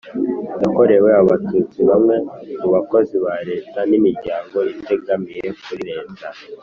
yakorewe 0.61 1.09
Abatutsi 1.21 1.79
bamwe 1.89 2.15
mu 2.61 2.67
bakozi 2.75 3.15
ba 3.25 3.35
Leta 3.49 3.79
n 3.89 3.91
imiryango 3.99 4.57
itegamiye 4.73 5.47
kuri 5.63 5.81
leta 5.91 6.27